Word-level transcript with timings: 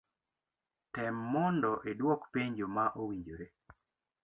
Tem 0.97 1.11
momdo 1.33 1.71
iduok 1.91 2.21
penjo 2.33 2.65
ma 2.75 2.85
owinjore. 3.01 3.47